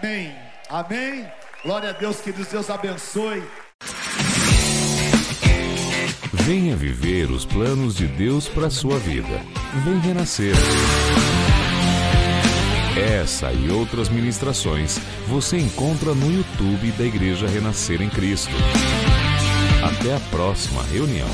[0.00, 0.32] Amém.
[0.68, 1.26] Amém.
[1.64, 3.42] Glória a Deus, que Deus abençoe.
[6.32, 9.40] Venha viver os planos de Deus para sua vida.
[9.84, 10.54] Vem renascer.
[12.96, 18.54] Essa e outras ministrações você encontra no YouTube da Igreja Renascer em Cristo.
[19.82, 21.28] Até a próxima reunião.